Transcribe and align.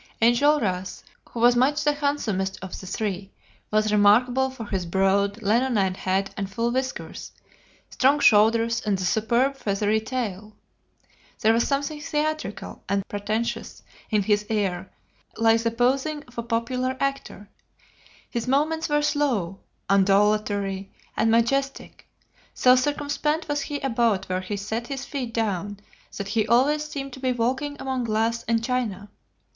Enjolras, 0.19 1.03
who 1.29 1.39
was 1.39 1.55
much 1.55 1.83
the 1.83 1.93
handsomest 1.93 2.57
of 2.63 2.79
the 2.79 2.87
three, 2.87 3.29
was 3.69 3.91
remarkable 3.91 4.49
for 4.49 4.65
his 4.65 4.87
broad, 4.87 5.39
leonine 5.43 5.93
head 5.93 6.33
and 6.35 6.49
full 6.49 6.71
whiskers, 6.71 7.31
strong 7.91 8.19
shoulders, 8.19 8.81
and 8.83 8.97
a 8.99 9.03
superb 9.03 9.55
feathery 9.55 9.99
tail. 10.01 10.55
There 11.41 11.53
was 11.53 11.67
something 11.67 12.01
theatrical 12.01 12.83
and 12.89 13.07
pretentious 13.09 13.83
in 14.09 14.23
his 14.23 14.43
air, 14.49 14.89
like 15.37 15.61
the 15.61 15.69
posing 15.69 16.23
of 16.23 16.35
a 16.35 16.41
popular 16.41 16.97
actor. 16.99 17.47
His 18.27 18.47
movements 18.47 18.89
were 18.89 19.03
slow, 19.03 19.59
undulatory, 19.87 20.91
and 21.15 21.29
majestic: 21.29 22.09
so 22.55 22.75
circumspect 22.75 23.47
was 23.47 23.61
he 23.61 23.79
about 23.81 24.25
where 24.29 24.41
he 24.41 24.57
set 24.57 24.87
his 24.87 25.05
feet 25.05 25.31
down 25.31 25.79
that 26.17 26.29
he 26.29 26.47
always 26.47 26.85
seemed 26.87 27.13
to 27.13 27.19
be 27.19 27.33
walking 27.33 27.77
among 27.79 28.05
glass 28.05 28.41
and 28.47 28.63
china. 28.63 29.11